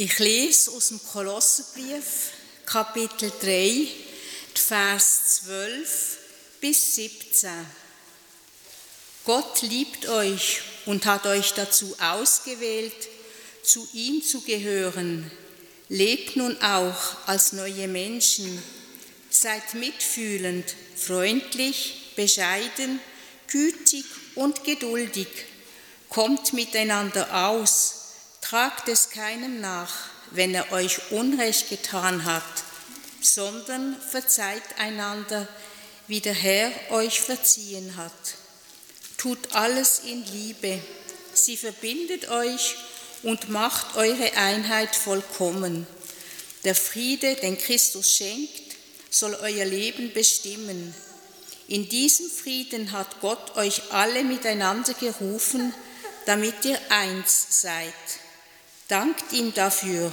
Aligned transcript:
Ich 0.00 0.20
lese 0.20 0.70
aus 0.70 0.90
dem 0.90 1.00
Kolosserbrief, 1.02 2.30
Kapitel 2.64 3.32
3, 3.40 3.88
Vers 4.54 5.40
12 5.42 6.18
bis 6.60 6.94
17. 6.94 7.50
Gott 9.24 9.62
liebt 9.62 10.06
euch 10.06 10.60
und 10.86 11.04
hat 11.04 11.26
euch 11.26 11.52
dazu 11.54 11.96
ausgewählt, 12.00 13.08
zu 13.64 13.88
ihm 13.92 14.22
zu 14.22 14.42
gehören. 14.42 15.28
Lebt 15.88 16.36
nun 16.36 16.56
auch 16.62 17.26
als 17.26 17.52
neue 17.52 17.88
Menschen. 17.88 18.62
Seid 19.30 19.74
mitfühlend, 19.74 20.76
freundlich, 20.94 22.12
bescheiden, 22.14 23.00
gütig 23.48 24.04
und 24.36 24.62
geduldig. 24.62 25.26
Kommt 26.08 26.52
miteinander 26.52 27.48
aus 27.48 27.97
Tragt 28.40 28.88
es 28.88 29.10
keinem 29.10 29.60
nach, 29.60 29.92
wenn 30.30 30.54
er 30.54 30.72
euch 30.72 31.10
Unrecht 31.10 31.68
getan 31.68 32.24
hat, 32.24 32.42
sondern 33.20 33.96
verzeiht 34.00 34.62
einander, 34.78 35.48
wie 36.06 36.20
der 36.20 36.34
Herr 36.34 36.72
euch 36.90 37.20
verziehen 37.20 37.96
hat. 37.96 38.12
Tut 39.16 39.54
alles 39.54 40.00
in 40.00 40.24
Liebe. 40.24 40.80
Sie 41.34 41.56
verbindet 41.56 42.28
euch 42.30 42.76
und 43.22 43.50
macht 43.50 43.96
eure 43.96 44.32
Einheit 44.36 44.94
vollkommen. 44.94 45.86
Der 46.64 46.74
Friede, 46.74 47.34
den 47.36 47.58
Christus 47.58 48.12
schenkt, 48.12 48.76
soll 49.10 49.34
euer 49.40 49.64
Leben 49.64 50.12
bestimmen. 50.12 50.94
In 51.68 51.88
diesem 51.88 52.30
Frieden 52.30 52.92
hat 52.92 53.20
Gott 53.20 53.56
euch 53.56 53.92
alle 53.92 54.24
miteinander 54.24 54.94
gerufen, 54.94 55.74
damit 56.26 56.64
ihr 56.64 56.78
eins 56.88 57.60
seid. 57.62 57.94
Dankt 58.88 59.32
ihm 59.32 59.52
dafür. 59.52 60.10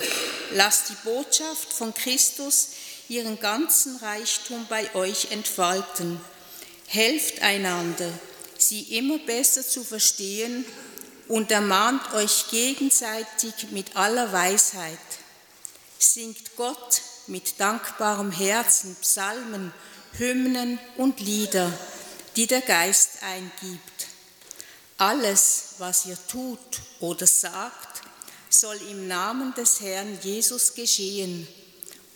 Lasst 0.52 0.89
die 0.89 0.97
Botschaft 1.05 1.71
von 1.71 1.93
Christus 1.93 2.70
ihren 3.07 3.39
ganzen 3.39 3.95
Reichtum 3.97 4.66
bei 4.67 4.94
euch 4.95 5.31
entfalten. 5.31 6.19
Helft 6.88 7.41
einander, 7.41 8.11
sie 8.58 8.97
immer 8.97 9.17
besser 9.19 9.66
zu 9.66 9.83
verstehen 9.83 10.66
und 11.30 11.52
ermahnt 11.52 12.13
euch 12.13 12.50
gegenseitig 12.52 13.72
mit 13.72 13.95
aller 13.95 14.33
Weisheit. 14.33 15.00
Singt 15.97 16.55
Gott 16.57 17.02
mit 17.28 17.59
dankbarem 17.59 18.31
Herzen 18.31 18.95
Psalmen, 19.02 19.73
Hymnen 20.17 20.80
und 20.97 21.22
Lieder, 21.22 21.72
die 22.35 22.45
der 22.45 22.61
Geist 22.61 23.23
eingibt. 23.23 24.07
Alles, 24.97 25.75
was 25.78 26.05
ihr 26.05 26.17
tut 26.28 26.81
oder 27.00 27.25
sagt, 27.25 28.05
soll 28.59 28.78
im 28.89 29.08
Namen 29.08 29.53
des 29.53 29.81
Herrn 29.81 30.17
Jesus 30.22 30.73
geschehen. 30.73 31.48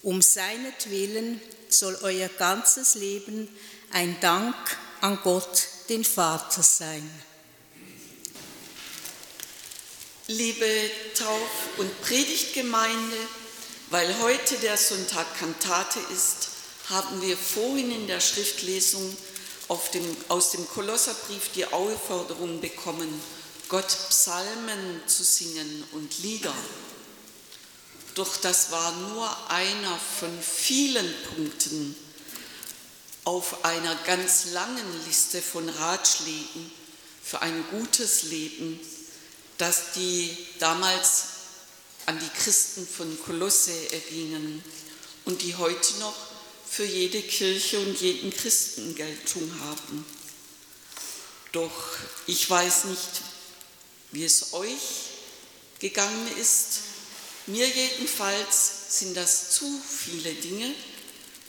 Um 0.02 0.22
seinetwillen 0.22 1.42
soll 1.68 1.98
euer 2.02 2.30
ganzes 2.30 2.96
Leben 2.96 3.50
ein 3.92 4.20
Dank 4.22 4.56
an 5.02 5.20
Gott, 5.24 5.68
den 5.90 6.06
Vater, 6.06 6.64
sein. 6.64 7.10
Liebe 10.28 10.92
Tauf- 11.16 11.78
und 11.78 12.02
Predigtgemeinde, 12.02 13.18
weil 13.90 14.20
heute 14.20 14.56
der 14.58 14.78
Sonntag 14.78 15.38
Kantate 15.40 16.00
ist, 16.14 16.50
haben 16.90 17.22
wir 17.22 17.36
vorhin 17.36 17.92
in 17.92 18.08
der 18.08 18.20
Schriftlesung 18.20 19.16
dem, 19.94 20.18
aus 20.30 20.52
dem 20.52 20.68
Kolosserbrief 20.68 21.50
die 21.54 21.66
Aufforderung 21.66 22.62
bekommen, 22.62 23.10
Gott 23.70 23.96
Psalmen 24.10 25.02
zu 25.06 25.24
singen 25.24 25.84
und 25.92 26.24
Lieder. 26.24 26.56
Doch 28.16 28.38
das 28.38 28.72
war 28.72 28.92
nur 28.94 29.50
einer 29.52 29.96
von 30.20 30.42
vielen 30.42 31.14
Punkten 31.36 31.96
auf 33.26 33.64
einer 33.64 33.94
ganz 34.06 34.54
langen 34.54 35.06
Liste 35.06 35.40
von 35.40 35.70
Ratschlägen 35.70 36.72
für 37.24 37.44
ein 37.44 37.64
gutes 37.70 38.24
Leben, 38.24 38.80
das 39.60 39.94
die 39.96 40.36
damals 40.58 41.26
an 42.08 42.18
die 42.18 42.42
Christen 42.42 42.88
von 42.88 43.22
Kolosse 43.24 43.72
ergingen 43.94 44.64
und 45.26 45.44
die 45.44 45.56
heute 45.56 45.94
noch 46.00 46.16
für 46.68 46.86
jede 46.86 47.22
Kirche 47.22 47.80
und 47.80 48.02
jeden 48.02 48.32
Christen 48.32 48.96
Geltung 48.96 49.52
haben. 49.62 50.04
Doch 51.52 51.72
ich 52.26 52.50
weiß 52.50 52.86
nicht, 52.86 53.29
wie 54.12 54.26
es 54.26 54.54
euch 54.54 55.10
gegangen 55.80 56.38
ist. 56.38 56.80
Mir 57.48 57.68
jedenfalls 57.68 59.00
sind 59.00 59.16
das 59.16 59.52
zu 59.52 59.82
viele 59.82 60.34
Dinge, 60.34 60.74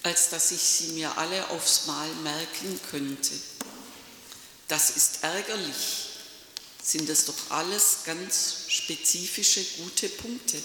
als 0.03 0.31
dass 0.31 0.50
ich 0.50 0.60
sie 0.60 0.88
mir 0.93 1.16
alle 1.19 1.49
aufs 1.50 1.87
Mal 1.87 2.09
merken 2.22 2.81
könnte. 2.91 3.32
Das 4.69 4.91
ist 4.91 5.19
ärgerlich, 5.22 6.09
sind 6.82 7.09
es 7.10 7.26
doch 7.26 7.50
alles 7.50 7.99
ganz 8.04 8.65
spezifische 8.69 9.65
gute 9.78 10.09
Punkte. 10.09 10.62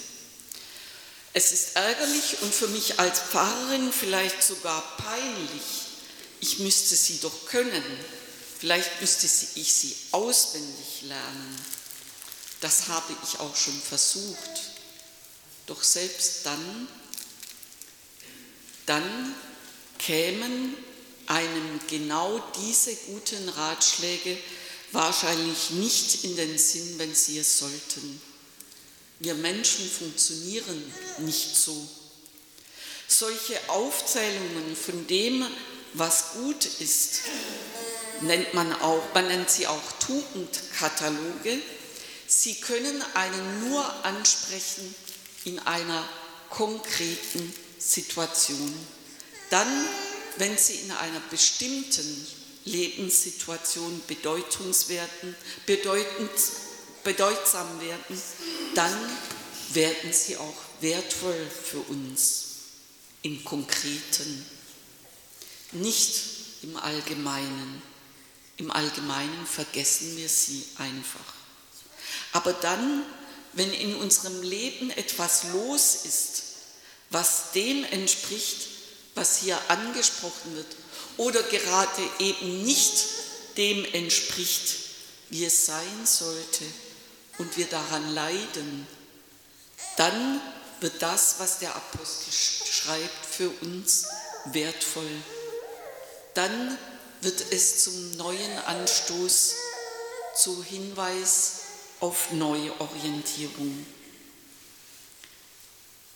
Es 1.32 1.52
ist 1.52 1.76
ärgerlich 1.76 2.40
und 2.40 2.54
für 2.54 2.68
mich 2.68 2.98
als 2.98 3.20
Pfarrerin 3.20 3.92
vielleicht 3.92 4.42
sogar 4.42 4.80
peinlich. 4.96 5.62
Ich 6.40 6.60
müsste 6.60 6.96
sie 6.96 7.18
doch 7.20 7.46
können. 7.46 7.84
Vielleicht 8.58 9.00
müsste 9.02 9.26
ich 9.26 9.72
sie 9.72 9.94
auswendig 10.12 11.02
lernen. 11.02 11.60
Das 12.60 12.88
habe 12.88 13.14
ich 13.22 13.38
auch 13.40 13.54
schon 13.54 13.80
versucht. 13.80 14.60
Doch 15.66 15.82
selbst 15.82 16.46
dann, 16.46 16.88
dann 18.86 19.34
kämen 19.98 20.74
einem 21.26 21.80
genau 21.88 22.40
diese 22.60 22.94
guten 22.94 23.48
Ratschläge 23.48 24.38
wahrscheinlich 24.92 25.70
nicht 25.70 26.24
in 26.24 26.36
den 26.36 26.56
Sinn, 26.56 26.98
wenn 26.98 27.14
sie 27.14 27.38
es 27.38 27.58
sollten. 27.58 28.20
Wir 29.18 29.34
Menschen 29.34 29.88
funktionieren 29.88 30.92
nicht 31.18 31.56
so. 31.56 31.86
Solche 33.08 33.58
Aufzählungen 33.68 34.76
von 34.76 35.06
dem, 35.06 35.46
was 35.94 36.32
gut 36.34 36.64
ist, 36.80 37.22
nennt 38.20 38.52
man 38.54 38.72
auch, 38.80 39.02
man 39.14 39.28
nennt 39.28 39.50
sie 39.50 39.66
auch 39.66 39.92
Tugendkataloge, 40.00 41.60
Sie 42.28 42.54
können 42.56 43.02
einen 43.14 43.68
nur 43.68 44.04
ansprechen 44.04 44.94
in 45.44 45.58
einer 45.60 46.06
konkreten 46.50 47.54
Situation. 47.78 48.74
Dann, 49.50 49.68
wenn 50.38 50.56
Sie 50.58 50.74
in 50.74 50.90
einer 50.90 51.20
bestimmten 51.30 52.26
Lebenssituation 52.66 54.02
bedeutungswerten, 54.08 55.34
bedeutend, 55.66 56.30
bedeutsam 57.04 57.80
werden, 57.80 58.20
dann 58.74 58.92
werden 59.72 60.12
sie 60.12 60.36
auch 60.36 60.54
wertvoll 60.80 61.48
für 61.48 61.78
uns 61.78 62.44
im 63.22 63.44
Konkreten, 63.44 64.46
nicht 65.72 66.22
im 66.62 66.76
Allgemeinen. 66.76 67.82
Im 68.56 68.70
Allgemeinen 68.70 69.46
vergessen 69.46 70.16
wir 70.16 70.28
sie 70.28 70.64
einfach. 70.78 71.35
Aber 72.32 72.52
dann, 72.52 73.02
wenn 73.52 73.72
in 73.72 73.96
unserem 73.96 74.42
Leben 74.42 74.90
etwas 74.90 75.44
los 75.52 76.04
ist, 76.04 76.42
was 77.10 77.52
dem 77.52 77.84
entspricht, 77.84 78.68
was 79.14 79.38
hier 79.38 79.58
angesprochen 79.68 80.56
wird, 80.56 80.66
oder 81.16 81.42
gerade 81.42 82.02
eben 82.18 82.64
nicht 82.64 83.06
dem 83.56 83.84
entspricht, 83.94 84.76
wie 85.30 85.44
es 85.44 85.66
sein 85.66 86.04
sollte, 86.04 86.64
und 87.38 87.56
wir 87.56 87.66
daran 87.66 88.14
leiden, 88.14 88.86
dann 89.96 90.40
wird 90.80 91.00
das, 91.00 91.36
was 91.38 91.58
der 91.58 91.74
Apostel 91.74 92.32
schreibt, 92.32 93.26
für 93.26 93.50
uns 93.62 94.06
wertvoll. 94.46 95.10
Dann 96.34 96.78
wird 97.20 97.52
es 97.52 97.84
zum 97.84 98.12
neuen 98.12 98.58
Anstoß, 98.58 99.54
zu 100.36 100.62
Hinweis 100.62 101.52
auf 102.00 102.32
Neuorientierung. 102.32 103.86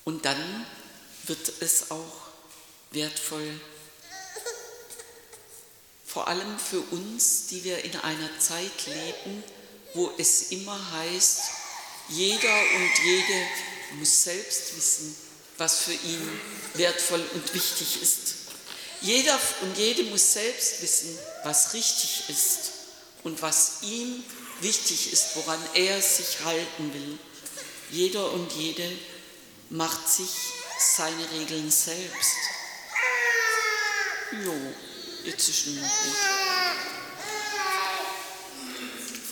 Und 0.05 0.25
dann 0.25 0.67
wird 1.25 1.53
es 1.61 1.91
auch 1.91 2.31
wertvoll, 2.91 3.61
vor 6.05 6.27
allem 6.27 6.59
für 6.59 6.81
uns, 6.81 7.47
die 7.47 7.63
wir 7.63 7.85
in 7.85 7.95
einer 7.97 8.39
Zeit 8.41 8.87
leben, 8.87 9.45
wo 9.95 10.13
es 10.19 10.51
immer 10.51 10.93
heißt, 10.93 11.41
jeder 12.09 12.61
und 12.75 13.05
jede 13.05 13.47
muss 13.99 14.25
selbst 14.25 14.77
wissen, 14.77 15.15
was 15.57 15.81
für 15.81 15.93
ihn 15.93 16.41
wertvoll 16.75 17.25
und 17.35 17.55
wichtig 17.55 18.03
ist. 18.03 18.35
Jeder 19.03 19.39
und 19.63 19.79
jede 19.79 20.03
muss 20.05 20.33
selbst 20.33 20.83
wissen, 20.83 21.17
was 21.45 21.73
richtig 21.75 22.25
ist 22.29 22.73
und 23.23 23.41
was 23.41 23.83
ihm 23.83 24.25
wichtig 24.63 25.13
ist, 25.13 25.37
woran 25.37 25.61
er 25.75 26.01
sich 26.01 26.41
halten 26.45 26.95
will. 26.95 27.19
Jeder 27.91 28.33
und 28.33 28.53
jede 28.53 28.91
macht 29.69 30.09
sich 30.09 30.31
seine 30.79 31.31
Regeln 31.33 31.71
selbst. 31.71 32.37
Jo, 34.45 34.55
jetzt 35.25 35.49
ist 35.49 35.65
schon 35.65 35.75
noch 35.75 35.83
gut. 35.83 36.17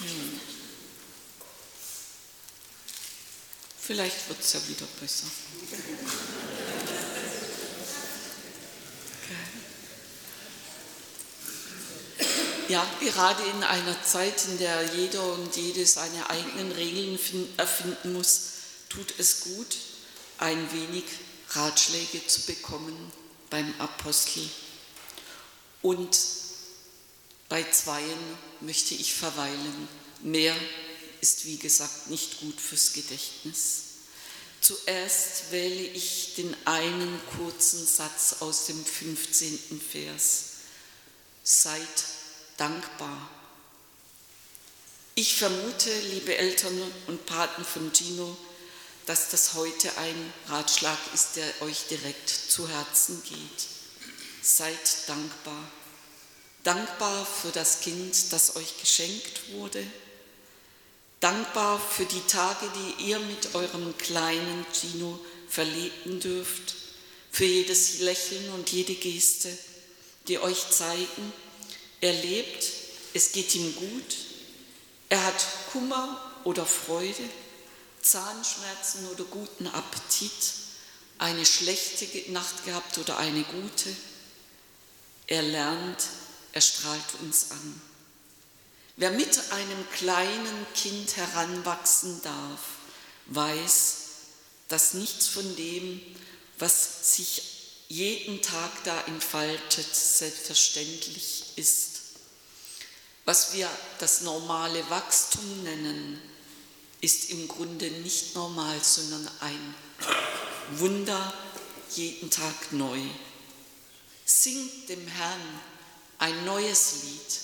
Hm. 0.00 0.40
Vielleicht 3.80 4.28
wird 4.28 4.40
es 4.40 4.52
ja 4.52 4.68
wieder 4.68 4.86
besser. 5.00 5.26
Ja, 12.68 12.86
gerade 13.00 13.42
in 13.44 13.64
einer 13.64 14.02
Zeit, 14.02 14.44
in 14.44 14.58
der 14.58 14.94
jeder 14.94 15.32
und 15.32 15.56
jede 15.56 15.86
seine 15.86 16.28
eigenen 16.28 16.70
Regeln 16.72 17.18
erfinden 17.56 18.12
muss, 18.12 18.40
tut 18.90 19.14
es 19.16 19.40
gut, 19.40 19.76
ein 20.36 20.70
wenig 20.72 21.04
Ratschläge 21.50 22.26
zu 22.26 22.42
bekommen 22.42 23.10
beim 23.48 23.72
Apostel. 23.80 24.46
Und 25.80 26.18
bei 27.48 27.64
zweien 27.70 28.38
möchte 28.60 28.94
ich 28.94 29.14
verweilen. 29.14 29.88
Mehr 30.20 30.54
ist, 31.22 31.46
wie 31.46 31.56
gesagt, 31.56 32.10
nicht 32.10 32.40
gut 32.40 32.60
fürs 32.60 32.92
Gedächtnis. 32.92 33.84
Zuerst 34.60 35.52
wähle 35.52 35.84
ich 35.84 36.34
den 36.36 36.54
einen 36.66 37.18
kurzen 37.38 37.86
Satz 37.86 38.36
aus 38.40 38.66
dem 38.66 38.84
15. 38.84 39.80
Vers. 39.80 40.44
Seid 41.42 42.17
dankbar. 42.58 43.30
Ich 45.14 45.36
vermute, 45.36 45.90
liebe 46.10 46.36
Eltern 46.36 46.80
und 47.06 47.24
Paten 47.24 47.64
von 47.64 47.92
Gino, 47.94 48.36
dass 49.06 49.30
das 49.30 49.54
heute 49.54 49.96
ein 49.96 50.32
Ratschlag 50.48 50.98
ist, 51.14 51.36
der 51.36 51.62
euch 51.62 51.86
direkt 51.88 52.28
zu 52.28 52.68
Herzen 52.68 53.22
geht. 53.24 53.68
Seid 54.42 55.08
dankbar. 55.08 55.64
Dankbar 56.62 57.24
für 57.24 57.50
das 57.50 57.80
Kind, 57.80 58.32
das 58.32 58.56
euch 58.56 58.78
geschenkt 58.78 59.52
wurde. 59.52 59.84
Dankbar 61.20 61.80
für 61.80 62.04
die 62.04 62.26
Tage, 62.28 62.66
die 62.76 63.06
ihr 63.06 63.18
mit 63.18 63.54
eurem 63.54 63.96
kleinen 63.96 64.66
Gino 64.72 65.18
verleben 65.48 66.20
dürft. 66.20 66.74
Für 67.30 67.44
jedes 67.44 68.00
Lächeln 68.00 68.50
und 68.50 68.70
jede 68.70 68.94
Geste, 68.94 69.56
die 70.28 70.38
euch 70.38 70.70
zeigen, 70.70 71.32
er 72.00 72.12
lebt, 72.12 72.64
es 73.14 73.32
geht 73.32 73.54
ihm 73.54 73.74
gut, 73.76 74.16
er 75.08 75.24
hat 75.24 75.44
Kummer 75.72 76.32
oder 76.44 76.66
Freude, 76.66 77.28
Zahnschmerzen 78.00 79.08
oder 79.08 79.24
guten 79.24 79.66
Appetit, 79.66 80.32
eine 81.18 81.44
schlechte 81.44 82.06
Nacht 82.30 82.64
gehabt 82.64 82.98
oder 82.98 83.18
eine 83.18 83.42
gute. 83.42 83.94
Er 85.26 85.42
lernt, 85.42 86.04
er 86.52 86.60
strahlt 86.60 87.20
uns 87.20 87.50
an. 87.50 87.80
Wer 88.96 89.10
mit 89.10 89.52
einem 89.52 89.90
kleinen 89.92 90.66
Kind 90.74 91.16
heranwachsen 91.16 92.20
darf, 92.22 92.60
weiß, 93.26 93.96
dass 94.68 94.94
nichts 94.94 95.26
von 95.28 95.56
dem, 95.56 96.00
was 96.58 97.14
sich 97.16 97.57
jeden 97.88 98.42
Tag 98.42 98.84
da 98.84 99.00
entfaltet, 99.02 99.94
selbstverständlich 99.94 101.44
ist. 101.56 101.88
Was 103.24 103.54
wir 103.54 103.68
das 103.98 104.20
normale 104.22 104.88
Wachstum 104.90 105.62
nennen, 105.62 106.20
ist 107.00 107.30
im 107.30 107.48
Grunde 107.48 107.90
nicht 107.90 108.34
normal, 108.34 108.78
sondern 108.82 109.28
ein 109.40 109.74
Wunder 110.72 111.32
jeden 111.94 112.30
Tag 112.30 112.72
neu. 112.72 113.00
Singt 114.24 114.88
dem 114.90 115.06
Herrn 115.06 115.60
ein 116.18 116.44
neues 116.44 117.04
Lied, 117.04 117.40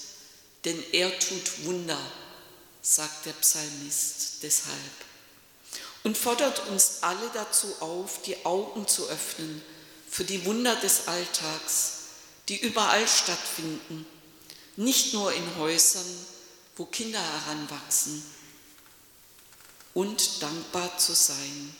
denn 0.64 0.84
er 0.92 1.18
tut 1.18 1.64
Wunder, 1.64 2.00
sagt 2.82 3.24
der 3.24 3.32
Psalmist 3.32 4.42
deshalb. 4.42 4.76
Und 6.02 6.18
fordert 6.18 6.66
uns 6.68 6.98
alle 7.00 7.30
dazu 7.32 7.74
auf, 7.80 8.20
die 8.22 8.44
Augen 8.44 8.86
zu 8.86 9.08
öffnen 9.08 9.62
für 10.14 10.22
die 10.22 10.44
Wunder 10.44 10.76
des 10.76 11.08
Alltags, 11.08 11.94
die 12.48 12.56
überall 12.56 13.08
stattfinden, 13.08 14.06
nicht 14.76 15.12
nur 15.12 15.32
in 15.32 15.56
Häusern, 15.56 16.06
wo 16.76 16.84
Kinder 16.84 17.20
heranwachsen, 17.20 18.24
und 19.92 20.40
dankbar 20.40 20.96
zu 20.98 21.14
sein. 21.14 21.74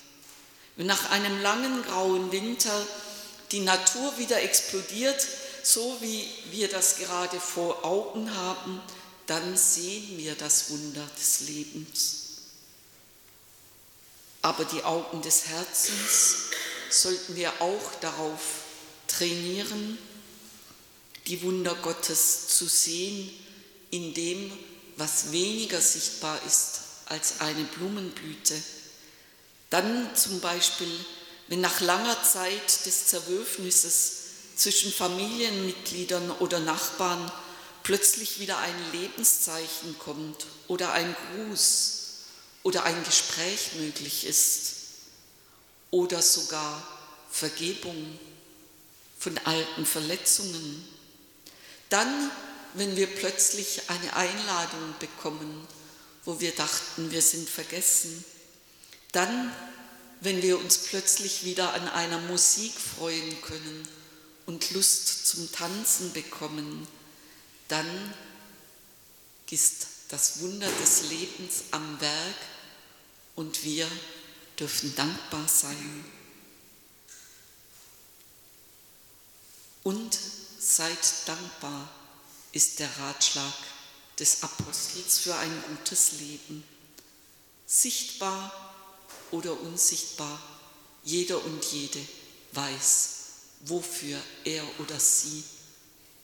Wenn 0.75 0.87
nach 0.87 1.13
einem 1.13 1.41
langen 1.43 1.85
grauen 1.85 2.33
Winter 2.33 2.85
die 3.53 3.61
Natur 3.61 4.19
wieder 4.19 4.43
explodiert, 4.43 5.25
so 5.63 5.99
wie 6.01 6.29
wir 6.51 6.69
das 6.69 6.97
gerade 6.97 7.39
vor 7.39 7.85
Augen 7.85 8.35
haben, 8.35 8.81
dann 9.29 9.57
sehen 9.57 10.19
wir 10.19 10.35
das 10.35 10.71
Wunder 10.71 11.09
des 11.17 11.43
Lebens. 11.43 12.17
Aber 14.43 14.65
die 14.65 14.83
Augen 14.83 15.23
des 15.23 15.47
Herzens 15.47 16.35
sollten 17.03 17.37
wir 17.37 17.61
auch 17.61 17.95
darauf 18.01 18.41
trainieren, 19.09 19.99
die 21.27 21.43
Wunder 21.43 21.75
Gottes 21.77 22.49
zu 22.49 22.67
sehen 22.67 23.31
in 23.91 24.15
dem, 24.15 24.53
was 24.97 25.33
weniger 25.33 25.81
sichtbar 25.81 26.41
ist 26.47 26.81
als 27.07 27.41
eine 27.41 27.65
Blumenblüte. 27.65 28.55
Dann 29.71 30.15
zum 30.15 30.41
Beispiel, 30.41 30.93
wenn 31.49 31.61
nach 31.61 31.81
langer 31.81 32.23
Zeit 32.23 32.87
des 32.87 33.07
Zerwürfnisses 33.07 34.13
zwischen 34.57 34.93
Familienmitgliedern 34.93 36.31
oder 36.31 36.61
Nachbarn 36.61 37.31
plötzlich 37.83 38.39
wieder 38.39 38.59
ein 38.59 38.93
Lebenszeichen 38.93 39.99
kommt 39.99 40.47
oder 40.69 40.93
ein 40.93 41.15
Gruß 41.33 42.03
oder 42.63 42.85
ein 42.85 43.03
Gespräch 43.05 43.73
möglich 43.79 44.27
ist 44.27 44.84
oder 45.95 46.21
sogar 46.21 46.83
Vergebung 47.31 48.19
von 49.17 49.39
alten 49.45 49.87
Verletzungen. 49.87 50.85
Dann, 51.89 52.33
wenn 52.75 52.97
wir 52.97 53.07
plötzlich 53.07 53.83
eine 53.87 54.17
Einladung 54.17 54.95
bekommen, 54.99 55.69
wo 56.25 56.41
wir 56.41 56.51
dachten, 56.51 57.13
wir 57.13 57.23
sind 57.23 57.49
vergessen. 57.49 58.25
Dann, 59.13 59.55
wenn 60.21 60.43
wir 60.43 60.59
uns 60.59 60.79
plötzlich 60.79 61.45
wieder 61.45 61.75
an 61.75 61.87
einer 61.87 62.19
Musik 62.19 62.73
freuen 62.73 63.41
können 63.43 63.89
und 64.47 64.73
Lust 64.73 65.29
zum 65.29 65.53
Tanzen 65.53 66.13
bekommen, 66.13 66.89
dann 67.69 67.87
ist 69.49 69.87
das 70.09 70.41
Wunder 70.41 70.69
des 70.83 71.09
Lebens 71.09 71.63
am 71.71 72.01
Werk 72.01 72.37
und 73.37 73.63
wir 73.63 73.87
dürfen 74.59 74.95
dankbar 74.95 75.47
sein. 75.49 76.05
Und 79.83 80.19
seid 80.59 80.99
dankbar 81.27 81.93
ist 82.53 82.79
der 82.79 82.89
Ratschlag 82.99 83.55
des 84.19 84.43
Apostels 84.43 85.19
für 85.19 85.35
ein 85.37 85.65
gutes 85.69 86.13
Leben. 86.13 86.65
Sichtbar 87.67 88.53
oder 89.31 89.61
unsichtbar, 89.61 90.41
jeder 91.03 91.45
und 91.45 91.65
jede 91.65 92.01
weiß, 92.53 93.09
wofür 93.61 94.21
er 94.45 94.65
oder 94.81 94.99
sie 95.01 95.43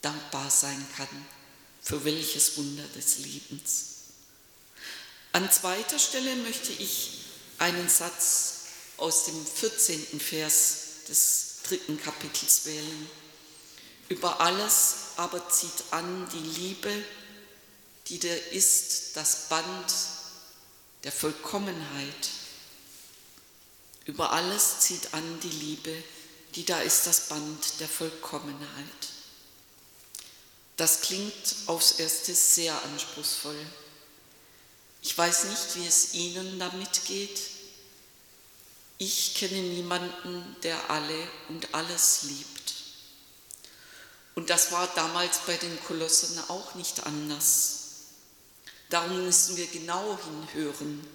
dankbar 0.00 0.50
sein 0.50 0.86
kann, 0.96 1.26
für 1.82 2.04
welches 2.04 2.56
Wunder 2.56 2.86
des 2.96 3.18
Lebens. 3.18 3.86
An 5.32 5.50
zweiter 5.50 5.98
Stelle 5.98 6.36
möchte 6.36 6.72
ich 6.72 7.19
einen 7.60 7.88
Satz 7.88 8.54
aus 8.96 9.26
dem 9.26 9.46
14. 9.46 10.20
Vers 10.20 10.76
des 11.08 11.58
dritten 11.62 12.00
Kapitels 12.00 12.66
wählen. 12.66 13.10
Über 14.08 14.40
alles 14.40 14.94
aber 15.16 15.48
zieht 15.48 15.84
an 15.92 16.28
die 16.32 16.60
Liebe, 16.60 17.04
die 18.08 18.18
der 18.18 18.52
ist 18.52 19.16
das 19.16 19.48
Band 19.48 19.94
der 21.04 21.12
Vollkommenheit. 21.12 22.30
Über 24.06 24.32
alles 24.32 24.80
zieht 24.80 25.14
an 25.14 25.40
die 25.40 25.48
Liebe, 25.48 25.94
die 26.54 26.64
da 26.64 26.80
ist 26.80 27.06
das 27.06 27.28
Band 27.28 27.78
der 27.78 27.88
Vollkommenheit. 27.88 29.08
Das 30.76 31.02
klingt 31.02 31.54
aufs 31.66 31.92
Erste 31.92 32.34
sehr 32.34 32.82
anspruchsvoll. 32.82 33.66
Ich 35.02 35.16
weiß 35.16 35.44
nicht, 35.44 35.76
wie 35.76 35.86
es 35.86 36.14
Ihnen 36.14 36.58
damit 36.58 37.04
geht. 37.06 37.40
Ich 38.98 39.34
kenne 39.34 39.60
niemanden, 39.60 40.56
der 40.62 40.90
alle 40.90 41.28
und 41.48 41.74
alles 41.74 42.24
liebt. 42.24 42.74
Und 44.34 44.50
das 44.50 44.72
war 44.72 44.86
damals 44.94 45.38
bei 45.46 45.56
den 45.56 45.82
Kolossen 45.84 46.38
auch 46.48 46.74
nicht 46.74 47.04
anders. 47.06 47.80
Darum 48.90 49.24
müssen 49.24 49.56
wir 49.56 49.66
genau 49.68 50.18
hinhören, 50.24 51.06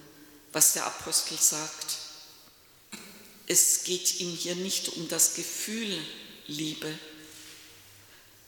was 0.52 0.72
der 0.72 0.86
Apostel 0.86 1.38
sagt. 1.38 1.98
Es 3.46 3.84
geht 3.84 4.20
ihm 4.20 4.30
hier 4.30 4.56
nicht 4.56 4.88
um 4.96 5.08
das 5.08 5.34
Gefühl 5.34 5.96
Liebe. 6.48 6.98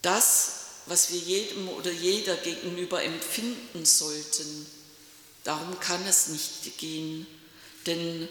Das, 0.03 0.53
was 0.87 1.13
wir 1.13 1.19
jedem 1.19 1.69
oder 1.69 1.93
jeder 1.93 2.37
gegenüber 2.37 3.03
empfinden 3.03 3.85
sollten, 3.85 4.67
darum 5.45 5.79
kann 5.81 6.05
es 6.07 6.29
nicht 6.29 6.79
gehen, 6.79 7.27
denn 7.87 8.29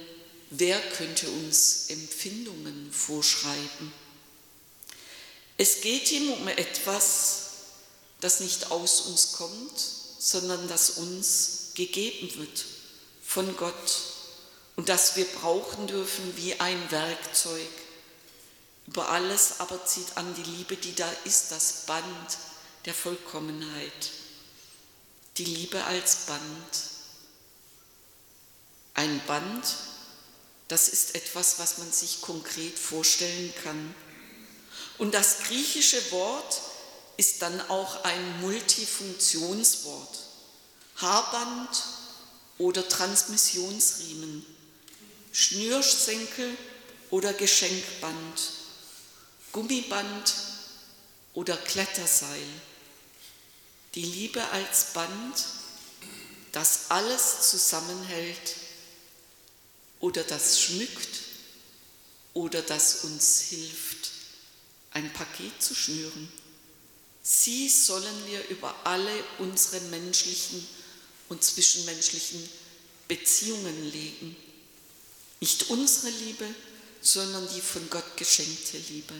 wer 0.49 0.79
könnte 0.91 1.29
uns 1.29 1.89
Empfindungen 1.89 2.91
vorschreiben? 2.91 3.93
Es 5.57 5.81
geht 5.81 6.11
ihm 6.11 6.31
um 6.33 6.47
etwas, 6.47 7.47
das 8.21 8.39
nicht 8.39 8.71
aus 8.71 9.01
uns 9.01 9.33
kommt, 9.33 9.79
sondern 10.19 10.67
das 10.67 10.91
uns 10.91 11.71
gegeben 11.73 12.33
wird 12.35 12.65
von 13.23 13.55
Gott 13.57 14.01
und 14.75 14.89
das 14.89 15.15
wir 15.15 15.25
brauchen 15.25 15.87
dürfen 15.87 16.37
wie 16.37 16.59
ein 16.59 16.91
Werkzeug. 16.91 17.69
Über 18.87 19.09
alles 19.09 19.59
aber 19.59 19.83
zieht 19.85 20.15
an 20.15 20.33
die 20.35 20.49
Liebe, 20.49 20.77
die 20.77 20.95
da 20.95 21.09
ist, 21.25 21.51
das 21.51 21.85
Band 21.87 22.37
der 22.85 22.93
Vollkommenheit. 22.93 24.11
Die 25.37 25.45
Liebe 25.45 25.83
als 25.83 26.25
Band. 26.27 26.96
Ein 28.97 29.21
Band, 29.27 29.63
das 30.69 30.89
ist 30.89 31.13
etwas, 31.13 31.59
was 31.59 31.77
man 31.77 31.91
sich 31.91 32.19
konkret 32.21 32.79
vorstellen 32.79 33.53
kann. 33.63 33.93
Und 34.97 35.13
das 35.13 35.43
griechische 35.43 36.11
Wort 36.11 36.61
ist 37.15 37.43
dann 37.43 37.61
auch 37.69 38.03
ein 38.05 38.41
Multifunktionswort. 38.41 40.17
Haarband 40.95 41.83
oder 42.57 42.89
Transmissionsriemen, 42.89 44.43
Schnürsenkel 45.31 46.57
oder 47.11 47.33
Geschenkband, 47.33 48.41
Gummiband 49.51 50.33
oder 51.35 51.55
Kletterseil. 51.55 52.47
Die 53.93 54.05
Liebe 54.05 54.43
als 54.49 54.85
Band, 54.93 55.45
das 56.51 56.89
alles 56.89 57.51
zusammenhält 57.51 58.66
oder 59.99 60.23
das 60.23 60.61
schmückt 60.61 61.21
oder 62.33 62.61
das 62.61 63.03
uns 63.03 63.41
hilft, 63.41 64.11
ein 64.91 65.11
Paket 65.13 65.61
zu 65.61 65.73
schnüren. 65.73 66.31
Sie 67.23 67.67
sollen 67.67 68.25
wir 68.27 68.47
über 68.49 68.73
alle 68.85 69.11
unsere 69.39 69.81
menschlichen 69.87 70.65
und 71.29 71.43
zwischenmenschlichen 71.43 72.47
Beziehungen 73.07 73.91
legen. 73.91 74.35
Nicht 75.39 75.69
unsere 75.69 76.09
Liebe, 76.09 76.45
sondern 77.01 77.47
die 77.53 77.61
von 77.61 77.89
Gott 77.89 78.17
geschenkte 78.17 78.77
Liebe. 78.89 79.13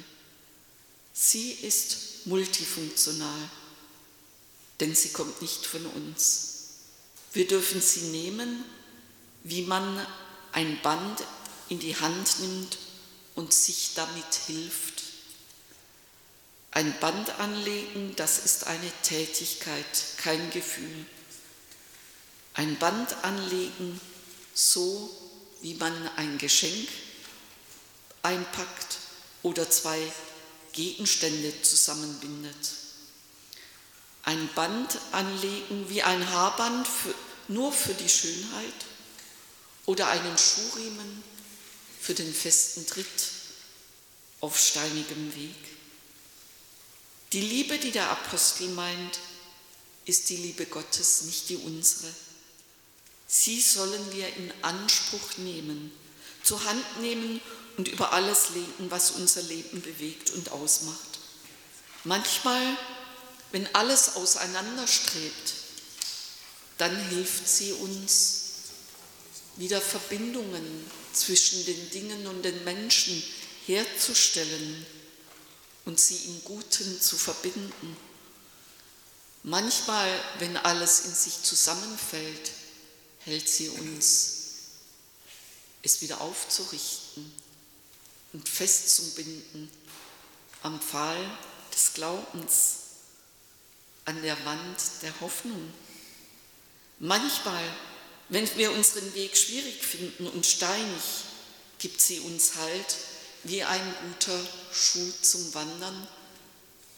Sie 1.14 1.52
ist 1.52 2.26
multifunktional, 2.26 3.50
denn 4.80 4.96
sie 4.96 5.10
kommt 5.10 5.42
nicht 5.42 5.66
von 5.66 5.86
uns. 5.88 6.54
Wir 7.34 7.48
dürfen 7.48 7.82
sie 7.82 8.02
nehmen, 8.02 8.64
wie 9.44 9.64
man 9.64 10.06
ein 10.58 10.82
Band 10.82 11.24
in 11.70 11.78
die 11.78 11.96
Hand 11.96 12.40
nimmt 12.40 12.80
und 13.36 13.54
sich 13.54 13.92
damit 13.94 14.34
hilft. 14.48 15.04
Ein 16.72 17.00
Band 17.00 17.30
anlegen, 17.40 18.16
das 18.16 18.40
ist 18.40 18.66
eine 18.66 18.92
Tätigkeit, 19.04 19.86
kein 20.18 20.50
Gefühl 20.50 21.06
ein 22.56 22.76
Band 22.80 23.24
anlegen, 23.24 24.02
so 24.56 25.16
wie 25.62 25.76
man 25.76 25.94
ein 26.16 26.40
Geschenk 26.40 26.90
einpackt 28.24 28.98
oder 29.44 29.70
zwei 29.70 30.00
Gegenstände 30.74 31.62
zusammenbindet. 31.62 32.72
Ein 34.24 34.50
Band 34.56 34.98
anlegen 35.12 35.88
wie 35.90 36.02
ein 36.02 36.28
Haarband 36.32 36.88
für, 36.88 37.14
nur 37.48 37.72
für 37.72 37.94
die 37.94 38.10
Schönheit 38.10 38.74
oder 39.88 40.08
einen 40.10 40.38
Schuhriemen 40.38 41.24
für 42.00 42.14
den 42.14 42.32
festen 42.32 42.86
Tritt 42.86 43.08
auf 44.42 44.60
steinigem 44.60 45.36
Weg. 45.36 45.56
Die 47.34 47.42
Liebe, 47.42 47.80
die 47.80 47.92
der 47.92 48.10
Apostel 48.12 48.70
meint, 48.70 49.20
ist 50.06 50.30
die 50.30 50.38
Liebe 50.38 50.66
Gottes, 50.66 51.24
nicht 51.24 51.50
die 51.50 51.58
unsere. 51.58 52.14
Sie 53.28 53.60
sollen 53.60 54.14
wir 54.14 54.28
in 54.36 54.54
Anspruch 54.62 55.38
nehmen, 55.38 55.92
zur 56.44 56.64
Hand 56.64 57.02
nehmen 57.02 57.42
und 57.78 57.88
über 57.88 58.14
alles 58.14 58.50
legen, 58.50 58.92
was 58.92 59.12
unser 59.12 59.42
Leben 59.42 59.82
bewegt 59.82 60.32
und 60.32 60.52
ausmacht. 60.52 61.20
Manchmal, 62.04 62.78
wenn 63.52 63.74
alles 63.76 64.16
auseinanderstrebt, 64.16 65.54
dann 66.78 66.96
hilft 67.10 67.48
sie 67.48 67.74
uns, 67.74 68.47
wieder 69.58 69.82
Verbindungen 69.82 70.92
zwischen 71.14 71.66
den 71.66 71.90
Dingen 71.92 72.28
und 72.28 72.44
den 72.44 72.64
Menschen 72.64 73.22
herzustellen 73.66 74.86
und 75.86 76.00
sie 76.00 76.18
im 76.28 76.44
Guten 76.44 77.02
zu 77.02 77.18
verbinden. 77.18 77.98
Manchmal, 79.44 80.10
wenn 80.40 80.58
alles 80.58 81.06
in 81.06 81.14
sich 81.14 81.42
zusammenfällt, 81.44 82.52
hält 83.20 83.48
sie 83.48 83.70
uns, 83.70 84.34
es 85.84 86.02
wieder 86.02 86.22
aufzurichten 86.22 87.32
und 88.34 88.48
festzubinden 88.48 89.70
am 90.64 90.82
Pfahl 90.82 91.38
des 91.74 91.94
Glaubens, 91.94 92.76
an 94.06 94.22
der 94.22 94.44
Wand 94.46 94.78
der 95.02 95.20
Hoffnung. 95.22 95.74
Manchmal, 97.00 97.64
wenn 98.30 98.48
wir 98.58 98.72
unseren 98.72 99.14
Weg 99.14 99.38
schwierig 99.38 99.84
finden 99.84 100.28
und 100.28 100.46
steinig, 100.46 101.02
gibt 101.80 102.02
sie 102.02 102.20
uns 102.20 102.56
Halt 102.56 102.96
wie 103.44 103.64
ein 103.64 103.94
guter 104.08 104.40
Schuh 104.74 105.12
zum 105.22 105.54
Wandern, 105.54 106.08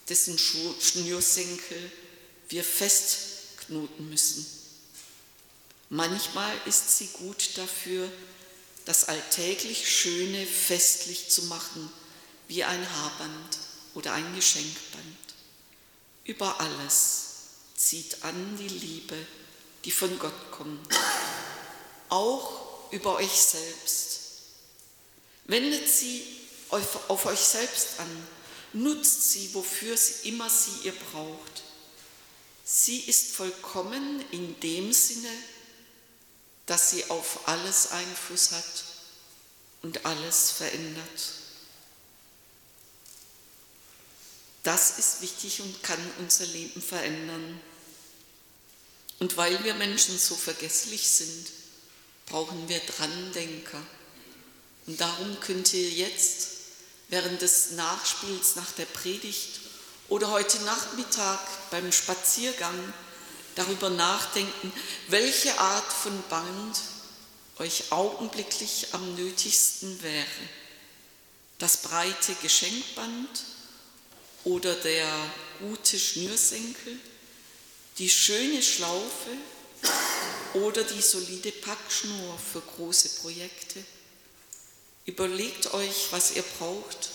dessen 0.07 0.37
Schnürsenkel 0.39 1.91
wir 2.49 2.63
festknoten 2.63 4.09
müssen. 4.09 4.45
Manchmal 5.89 6.55
ist 6.65 6.97
sie 6.97 7.07
gut 7.07 7.57
dafür, 7.57 8.11
das 8.85 9.05
alltäglich 9.05 9.89
Schöne 9.89 10.45
festlich 10.45 11.29
zu 11.29 11.43
machen, 11.43 11.91
wie 12.47 12.63
ein 12.63 12.95
Haarband 12.95 13.57
oder 13.93 14.13
ein 14.13 14.35
Geschenkband. 14.35 15.05
Über 16.23 16.59
alles 16.59 17.25
zieht 17.75 18.23
an 18.23 18.57
die 18.57 18.67
Liebe, 18.67 19.15
die 19.85 19.91
von 19.91 20.17
Gott 20.19 20.51
kommt, 20.51 20.93
auch 22.09 22.91
über 22.91 23.15
euch 23.15 23.31
selbst. 23.31 24.19
Wendet 25.45 25.87
sie 25.87 26.23
auf 26.69 27.25
euch 27.25 27.39
selbst 27.39 27.99
an, 27.99 28.27
nutzt 28.73 29.31
sie, 29.31 29.53
wofür 29.53 29.97
sie 29.97 30.29
immer 30.29 30.49
sie 30.49 30.85
ihr 30.87 30.93
braucht. 30.93 31.63
Sie 32.63 32.99
ist 32.99 33.31
vollkommen 33.31 34.23
in 34.31 34.59
dem 34.59 34.93
Sinne, 34.93 35.31
dass 36.67 36.91
sie 36.91 37.09
auf 37.09 37.47
alles 37.47 37.91
Einfluss 37.91 38.51
hat 38.51 38.83
und 39.81 40.05
alles 40.05 40.51
verändert. 40.51 41.33
Das 44.61 44.99
ist 44.99 45.21
wichtig 45.21 45.61
und 45.61 45.81
kann 45.81 45.99
unser 46.19 46.45
Leben 46.45 46.81
verändern. 46.81 47.59
Und 49.17 49.35
weil 49.35 49.63
wir 49.63 49.73
Menschen 49.73 50.19
so 50.19 50.35
vergesslich 50.35 51.09
sind, 51.09 51.47
brauchen 52.29 52.69
wir 52.69 52.79
Drandenker. 52.79 53.81
Und 54.87 55.01
darum 55.01 55.39
könnt 55.39 55.73
ihr 55.73 55.89
jetzt 55.89 56.47
während 57.09 57.41
des 57.41 57.71
Nachspiels 57.71 58.55
nach 58.55 58.71
der 58.71 58.85
Predigt 58.85 59.59
oder 60.07 60.31
heute 60.31 60.59
Nachmittag 60.63 61.39
beim 61.71 61.91
Spaziergang 61.91 62.93
darüber 63.55 63.89
nachdenken, 63.89 64.71
welche 65.07 65.59
Art 65.59 65.91
von 65.91 66.23
Band 66.29 66.79
euch 67.57 67.91
augenblicklich 67.91 68.87
am 68.93 69.15
nötigsten 69.15 70.01
wäre. 70.01 70.25
Das 71.57 71.77
breite 71.77 72.33
Geschenkband 72.41 73.43
oder 74.45 74.73
der 74.75 75.11
gute 75.59 75.99
Schnürsenkel, 75.99 76.97
die 77.97 78.09
schöne 78.09 78.63
Schlaufe 78.63 79.31
oder 80.53 80.83
die 80.83 81.01
solide 81.01 81.51
Packschnur 81.51 82.37
für 82.37 82.61
große 82.61 83.21
Projekte. 83.21 83.83
Überlegt 85.05 85.73
euch, 85.73 86.11
was 86.11 86.35
ihr 86.35 86.43
braucht 86.57 87.09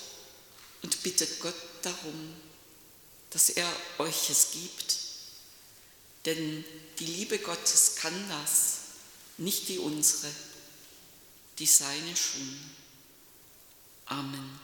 und 0.82 1.02
bittet 1.02 1.40
Gott 1.40 1.54
darum, 1.82 2.34
dass 3.30 3.50
er 3.50 3.70
euch 3.98 4.30
es 4.30 4.50
gibt 4.52 5.04
denn 6.24 6.64
die 6.98 7.06
Liebe 7.06 7.38
Gottes 7.38 7.96
kann 7.96 8.28
das, 8.28 8.78
nicht 9.36 9.68
die 9.68 9.78
unsere, 9.78 10.30
die 11.58 11.66
seine 11.66 12.16
schon. 12.16 12.60
Amen. 14.06 14.60